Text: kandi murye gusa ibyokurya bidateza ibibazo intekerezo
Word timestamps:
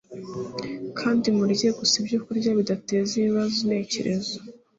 kandi 0.99 1.25
murye 1.37 1.67
gusa 1.77 1.93
ibyokurya 2.01 2.49
bidateza 2.57 3.11
ibibazo 3.15 3.55
intekerezo 3.63 4.35